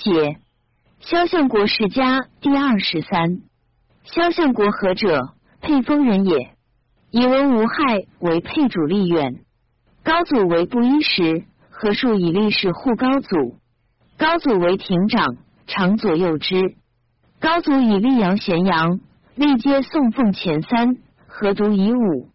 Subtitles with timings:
[0.00, 0.38] 解，
[1.00, 3.42] 萧相国世家第二十三。
[4.04, 5.34] 萧相国何者？
[5.60, 6.54] 沛丰人也。
[7.10, 9.40] 以文无害为沛主立远。
[10.02, 13.58] 高祖为布衣时，何数以立事护高祖。
[14.16, 15.36] 高祖为亭长，
[15.66, 16.76] 常左右之。
[17.38, 19.00] 高祖以力扬咸阳，
[19.34, 20.96] 历皆送奉前三，
[21.26, 22.30] 何独以五？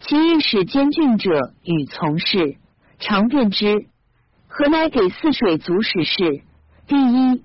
[0.00, 2.56] 其御史监郡者与从事，
[3.00, 3.86] 常便之。
[4.46, 6.42] 何乃给泗水足使事？
[6.90, 7.44] 第一，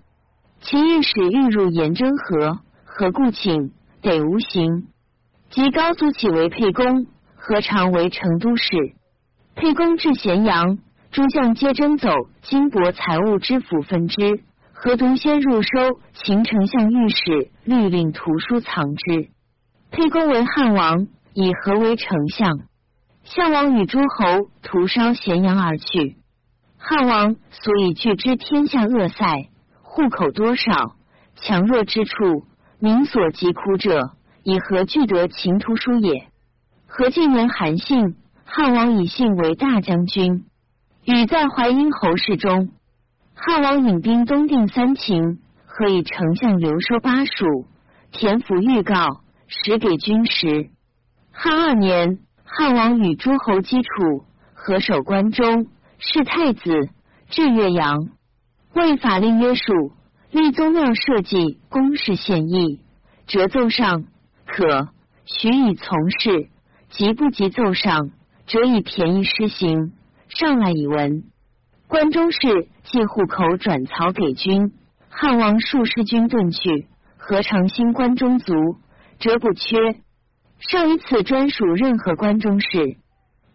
[0.60, 3.74] 其御史欲入颜征河，何故请？
[4.02, 4.88] 得无行。
[5.52, 8.76] 及高祖起为沛公，何尝为成都使？
[9.54, 10.80] 沛公至咸阳，
[11.12, 12.10] 诸将皆征走
[12.42, 14.42] 金帛财物之府分之，
[14.74, 15.70] 何独先入收
[16.16, 19.30] 秦丞相御史律令图书藏之？
[19.92, 21.06] 沛公为汉王，
[21.36, 22.62] 以何为丞相？
[23.24, 26.18] 项王与诸侯屠烧咸阳而去。
[26.88, 29.50] 汉王所以拒之天下恶塞，
[29.82, 30.96] 户口多少，
[31.36, 32.46] 强弱之处，
[32.78, 34.12] 民所疾苦者，
[34.44, 36.28] 以何惧得秦图书也？
[36.86, 40.46] 何进人韩信，汉王以信为大将军，
[41.06, 42.70] 与在淮阴侯氏中。
[43.34, 47.66] 汉王引兵东定三秦，何以丞相留收巴蜀？
[48.12, 50.70] 田府预告，使给军时。
[51.32, 55.66] 汉二年，汉王与诸侯击楚，何守关中。
[55.98, 56.90] 是太子
[57.30, 58.10] 至岳阳，
[58.74, 59.94] 为法令约束，
[60.32, 62.82] 立宗庙社稷，公事献议，
[63.28, 64.06] 折奏上
[64.46, 64.90] 可
[65.26, 66.50] 许以从事；
[66.90, 68.12] 及不及奏上，
[68.46, 69.94] 则以便宜施行。
[70.28, 71.24] 上来以闻。
[71.88, 74.74] 关中事借户口转曹给军，
[75.10, 76.88] 汉王数十军遁去，
[77.18, 78.54] 何尝兴关中卒？
[79.20, 79.78] 折不缺。
[80.60, 82.98] 上以此专属任何关中事。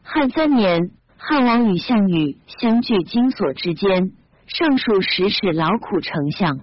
[0.02, 0.90] 汉三年。
[1.22, 4.12] 汉王与项羽相距金锁之间，
[4.46, 6.60] 上述使使劳苦丞相。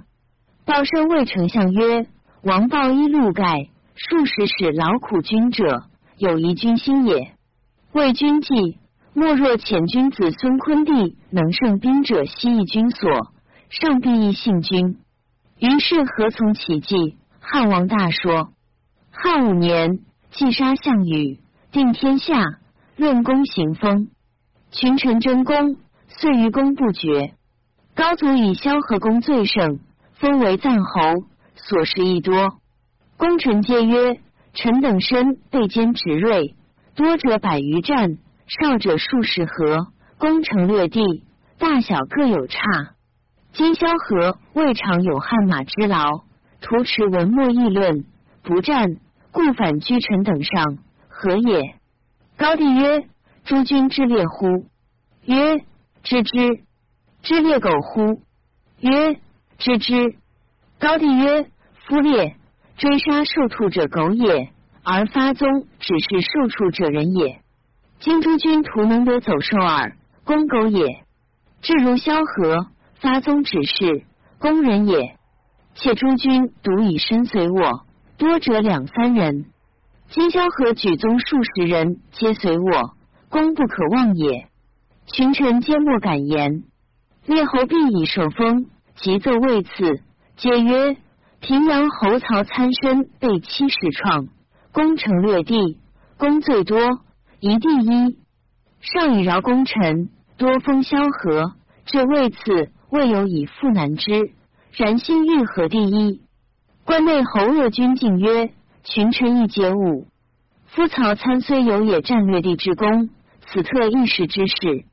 [0.65, 2.07] 报身谓丞相曰
[2.41, 5.83] ：“王报衣禄盖，数十使劳苦君者，
[6.17, 7.33] 有疑君心也。
[7.93, 8.79] 为君计，
[9.13, 13.11] 莫若遣君子孙昆弟能胜兵者，西邑君所，
[13.69, 14.97] 上必亦信君。”
[15.61, 17.15] 于是何从其计？
[17.39, 18.49] 汉王大说。
[19.11, 19.99] 汉五年，
[20.31, 21.39] 既杀项羽，
[21.71, 22.43] 定天下，
[22.95, 24.09] 论功行封。
[24.79, 25.75] 群臣争功，
[26.07, 27.33] 遂于功不绝。
[27.95, 29.79] 高祖以萧何功最盛，
[30.19, 31.01] 封为赞侯，
[31.55, 32.59] 所事亦多。
[33.17, 34.19] 功臣皆曰
[34.53, 36.53] ：“臣等身被兼执锐，
[36.95, 39.87] 多者百余战，少者数十合，
[40.19, 41.23] 攻城略地，
[41.57, 42.59] 大小各有差。
[43.53, 46.19] 今萧何未尝有汗马之劳，
[46.61, 48.05] 徒持文墨议论，
[48.43, 48.97] 不战，
[49.31, 50.77] 故反居臣等上，
[51.07, 51.73] 何也？”
[52.37, 53.07] 高帝曰。
[53.47, 54.65] 诸君之列乎？
[55.23, 55.63] 曰：
[56.03, 56.65] 知之。
[57.23, 58.21] 知列狗乎？
[58.81, 59.21] 曰：
[59.57, 60.17] 知之。
[60.79, 61.49] 高帝曰：
[61.85, 62.35] 夫列
[62.75, 64.49] 追杀受兔者狗也，
[64.83, 67.39] 而发宗只是受畜者人也。
[68.01, 71.05] 今诸君徒能得走兽耳，攻狗也。
[71.61, 74.03] 至如萧何发宗只是
[74.39, 75.15] 攻人也。
[75.73, 77.85] 且诸君独以身随我，
[78.17, 79.45] 多者两三人。
[80.09, 82.96] 今萧何举宗数十人，皆随我。
[83.29, 84.47] 功不可忘也。
[85.05, 86.63] 群臣皆莫敢言。
[87.25, 90.01] 列侯必以受封，即奏位次，
[90.37, 90.97] 皆曰：
[91.41, 94.27] 平阳侯曹参身被七十创，
[94.71, 95.79] 攻城略地，
[96.17, 96.79] 功最多，
[97.39, 98.17] 一第一。
[98.79, 101.53] 上以饶功臣，多封萧何。
[101.85, 104.31] 这位次未有以复难之。
[104.71, 106.21] 然心欲何第一？
[106.85, 108.51] 关内侯鄂君进曰：
[108.83, 110.07] 群臣亦皆误。
[110.67, 113.09] 夫曹参虽有也战略地之功。
[113.47, 114.85] 此特一时之事。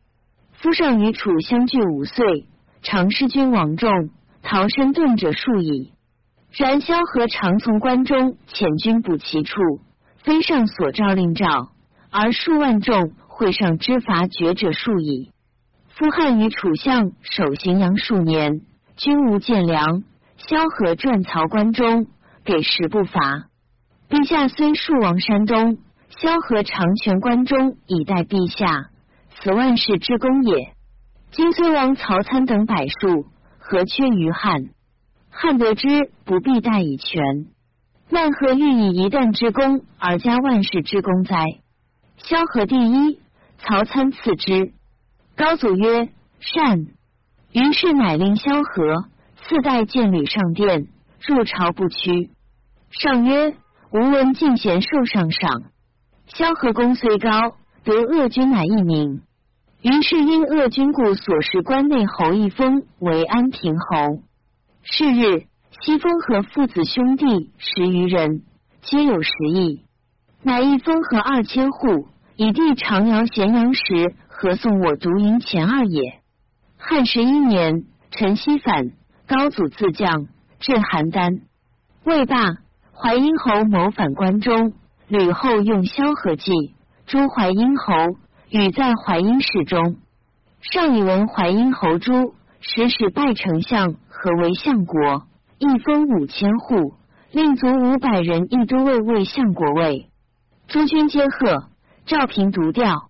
[0.52, 2.46] 夫上与楚相距五岁，
[2.82, 3.90] 常失君王众，
[4.42, 5.92] 逃身遁者数矣。
[6.52, 9.60] 然萧何常从关中遣军补其处，
[10.22, 11.72] 非上所诏令诏，
[12.10, 15.32] 而数万众会上之伐绝者数矣。
[15.88, 18.60] 夫汉与楚相守荥阳数年，
[18.96, 20.04] 均无见粮。
[20.36, 22.06] 萧何转曹关中，
[22.44, 23.46] 给食不乏。
[24.08, 25.78] 陛下虽数亡山东。
[26.10, 28.90] 萧何长权关中以待陛下，
[29.40, 30.74] 此万世之功也。
[31.32, 33.26] 今虽亡曹参等百数，
[33.58, 34.70] 何缺于汉？
[35.30, 37.46] 汉得之不必待以全，
[38.08, 41.44] 奈何欲以一旦之功而加万世之功哉？
[42.18, 43.18] 萧何第一，
[43.58, 44.72] 曹参次之。
[45.36, 46.86] 高祖曰：“善。”
[47.50, 49.08] 于是乃令萧何
[49.42, 50.86] 次代见吕上殿，
[51.26, 52.30] 入朝不屈。
[52.90, 53.56] 上曰
[53.90, 55.64] ：“吾闻进贤受上赏。”
[56.26, 59.22] 萧何功虽高，得鄂君乃一名。
[59.82, 64.22] 于是因鄂君故，所食关内侯一封为安平侯。
[64.82, 65.46] 是日，
[65.80, 68.42] 西风和父子兄弟十余人，
[68.82, 69.84] 皆有十亿，
[70.42, 76.20] 乃一封和二千户，以地长阳咸阳时，合送我独营前二也。
[76.78, 78.90] 汉十一年，陈豨反，
[79.26, 80.26] 高祖自将
[80.58, 81.42] 至邯郸，
[82.04, 82.56] 魏罢。
[82.96, 84.72] 淮阴侯谋反关中，
[85.16, 86.50] 吕后用萧何计
[87.06, 87.94] 诛淮阴侯，
[88.50, 89.94] 与在淮阴市中。
[90.60, 95.22] 上以闻淮阴侯诛，使使拜丞相，何为相国？
[95.58, 96.94] 一封五千户，
[97.30, 100.10] 令卒五百人，亦都尉为相国位。
[100.66, 101.68] 诸军皆贺。
[102.06, 103.08] 赵平独调。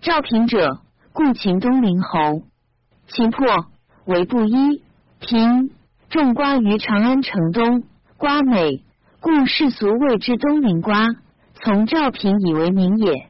[0.00, 0.78] 赵平者，
[1.12, 2.42] 故秦东陵侯。
[3.08, 3.66] 秦破，
[4.04, 4.84] 为布衣。
[5.18, 5.70] 平
[6.10, 7.82] 种瓜于长安城东，
[8.16, 8.84] 瓜美。
[9.20, 11.08] 故世俗谓之东陵瓜，
[11.62, 13.28] 从赵平以为名也。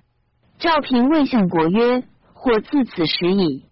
[0.60, 3.64] 赵平谓相国曰：“或自此时矣。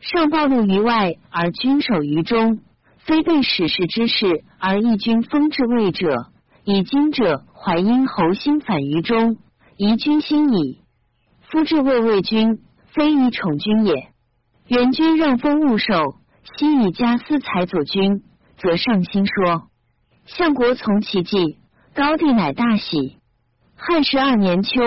[0.00, 2.60] 上暴露于外，而君守于中，
[2.98, 6.26] 非被史事之事而义军封至魏者。
[6.64, 9.38] 以今者，淮阴侯心反于中，
[9.78, 10.80] 疑君心矣。
[11.50, 12.58] 夫至魏魏君，
[12.88, 14.08] 非以宠君也。
[14.66, 16.16] 元君让封勿守，
[16.58, 18.22] 悉以家私财佐君，
[18.58, 19.68] 则上心说。”
[20.26, 21.58] 相国从其计，
[21.94, 23.18] 高帝乃大喜。
[23.86, 24.80] 汉十二年秋，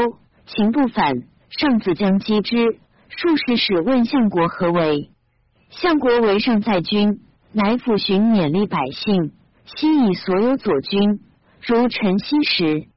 [0.47, 1.13] 秦不反，
[1.51, 2.79] 上子将击之。
[3.09, 5.11] 数十使问相国何为？
[5.69, 7.19] 相国为上在军，
[7.51, 9.33] 乃抚巡勉励百姓，
[9.65, 11.19] 悉以所有左军，
[11.61, 12.87] 如陈豨时。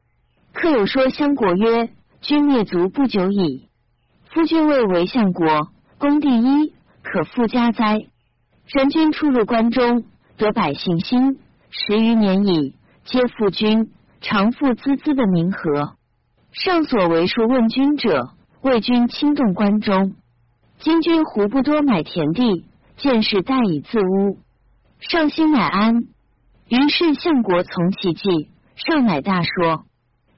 [0.55, 1.91] 客有说相国曰
[2.23, 3.69] ：“君灭族不久矣，
[4.31, 5.69] 夫君位为相国，
[5.99, 7.99] 功第一，可复加哉？
[8.73, 10.05] 人君出入关中，
[10.39, 11.39] 得百姓心。”
[11.69, 12.75] 十余年矣，
[13.05, 15.97] 皆复君，常复孜孜的冥和。
[16.53, 18.31] 上所为数问君者，
[18.63, 20.15] 为君轻动关中。
[20.79, 22.65] 今君胡不多买田地，
[22.97, 24.39] 见事待以自污。
[24.99, 26.05] 上心乃安。
[26.69, 29.85] 于是相国从其计，上乃大说。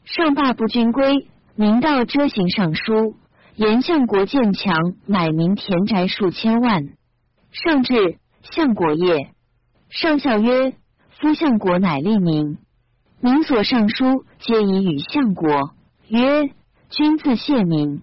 [0.05, 3.17] 上罢不君归，明道遮行上书，
[3.57, 4.75] 言相国建强，
[5.07, 6.89] 买民田宅数千万。
[7.51, 9.31] 上至，相国业。
[9.91, 10.75] 上笑曰。
[11.21, 12.59] 夫相国乃立民，
[13.25, 15.71] 民所上书皆以与相国
[16.09, 16.51] 曰
[16.91, 18.03] ：“君自谢名。”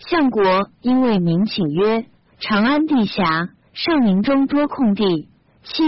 [0.00, 2.06] 相国因为民请曰
[2.40, 5.28] ：“长安地狭，上林中多空地，
[5.62, 5.82] 弃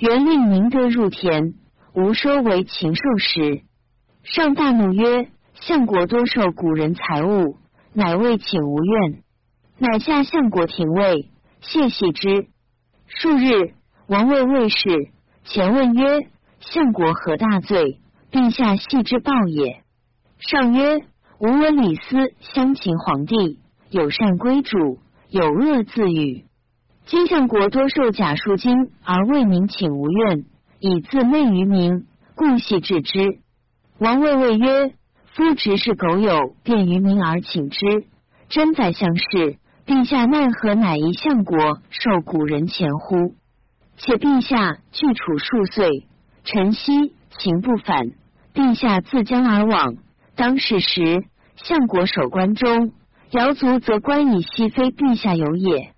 [0.00, 1.54] 原令民得入田，
[1.94, 3.62] 无收为禽兽食。”
[4.24, 7.58] 上大怒曰：“相国多受古人财物，
[7.92, 9.22] 乃为请无怨，
[9.78, 12.48] 乃下相国廷尉，谢系之。
[13.06, 13.74] 数日，
[14.08, 15.12] 王位卫士。
[15.44, 16.28] 前问曰
[16.62, 17.98] ：“相国何大罪？
[18.30, 19.82] 陛下系之报也。”
[20.38, 20.98] 上曰
[21.38, 23.58] ：“吾闻李斯相秦皇帝，
[23.90, 26.44] 有善归主，有恶自与。
[27.04, 30.44] 今相国多受假赎金，而为民请无怨，
[30.78, 32.06] 以自媚于民，
[32.36, 33.38] 故系治之。”
[33.98, 34.94] 王魏魏曰
[35.34, 38.06] ：“夫执事苟有，便于民而请之，
[38.48, 39.58] 真宰相事。
[39.84, 43.34] 陛下奈何乃一相国受古人钱乎？”
[43.98, 46.06] 且陛下据处数岁，
[46.44, 48.10] 晨曦行不反，
[48.54, 49.96] 陛下自将而往。
[50.34, 51.24] 当世时，
[51.56, 52.92] 相国守关中，
[53.30, 55.92] 尧族则关以西，非陛下有也。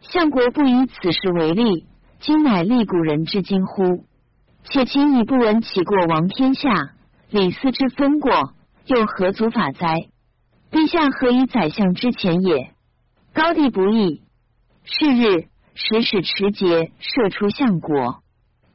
[0.00, 1.86] 相国不以此事为例，
[2.20, 4.04] 今乃立古人之今乎？
[4.64, 6.92] 且秦以不闻其过亡天下，
[7.30, 8.54] 李斯之分过，
[8.86, 10.08] 又何足法哉？
[10.70, 12.72] 陛下何以宰相之前也？
[13.32, 14.22] 高帝不义。
[14.84, 15.48] 是日。
[15.76, 18.22] 使使持节射出相国，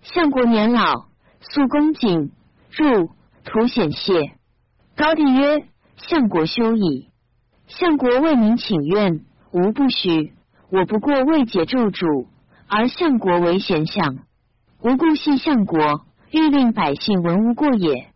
[0.02, 1.06] 相国年老，
[1.42, 2.32] 素恭谨，
[2.72, 3.10] 入
[3.46, 4.34] 图显谢。
[4.96, 5.66] 高帝曰
[5.96, 7.10] ：“相国休矣。”
[7.68, 10.34] 相国为民请愿，无不许。
[10.72, 12.28] 我不过未解咒主，
[12.68, 14.18] 而相国为贤相，
[14.82, 18.12] 无故系相国，欲令百姓闻无过也。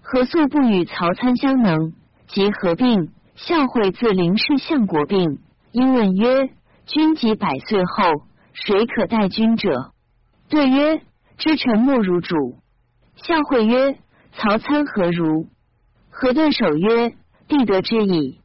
[0.00, 1.92] 何素不与曹参相能？
[2.26, 5.40] 即合并，孝惠自临视相国病，
[5.72, 6.50] 因问曰。
[6.84, 9.92] 君及百岁后，谁可待君者？
[10.48, 11.00] 对曰：
[11.38, 12.58] 知臣莫如主。
[13.16, 13.98] 相会曰：
[14.32, 15.48] 曹参何如？
[16.10, 17.14] 何顿首曰：
[17.46, 18.40] 必得之矣。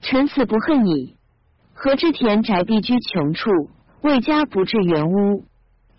[0.00, 1.16] 臣死不恨矣。
[1.72, 3.50] 何知田宅必居穷处，
[4.02, 5.44] 未家不至原屋？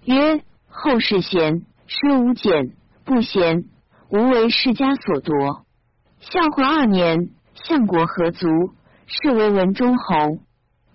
[0.06, 3.66] 曰：后世贤，师无俭，不贤，
[4.10, 5.66] 无为世家所夺。
[6.20, 8.48] 相会二年，相国何足，
[9.06, 10.40] 是为文中侯。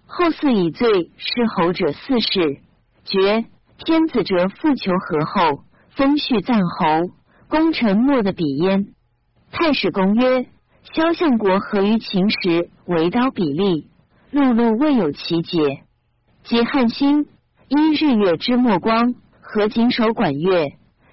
[0.06, 2.60] 后嗣以罪失侯者四世，
[3.04, 3.44] 绝
[3.84, 5.64] 天子者复求和后，
[6.00, 7.10] 封序赞侯，
[7.46, 8.86] 功臣莫的比焉。
[9.52, 10.46] 太史公曰：
[10.94, 13.86] 萧相国何于秦时为刀比利，
[14.32, 15.82] 碌碌未有其节。
[16.42, 17.26] 及汉兴，
[17.68, 20.72] 因日月之末光，何谨守管乐，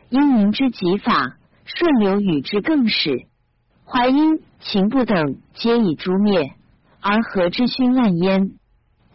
[0.09, 3.27] 因明之极法，顺流与之更始。
[3.83, 6.53] 淮阴、秦不等皆以诛灭，
[7.01, 8.51] 而何之勋滥焉？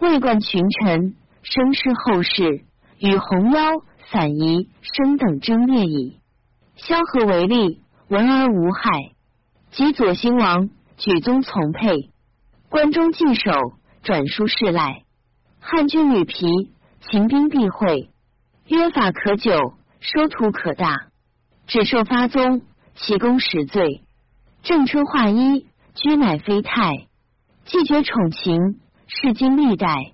[0.00, 2.60] 魏冠群臣，声势后世，
[2.98, 3.70] 与红妖、
[4.10, 6.18] 散宜、生等争烈矣。
[6.76, 8.90] 萧何为例，闻而无害。
[9.70, 10.68] 及左兴王
[10.98, 12.10] 举宗从沛，
[12.68, 13.52] 关中禁守，
[14.02, 15.04] 转书事赖。
[15.60, 16.46] 汉军屡疲，
[17.00, 18.10] 秦兵必会。
[18.66, 21.08] 约法可久，收徒可大。
[21.66, 22.62] 只受发宗，
[22.94, 24.02] 其功实罪。
[24.62, 27.06] 正春化一，居乃非泰。
[27.64, 30.12] 既绝宠情，世今历代。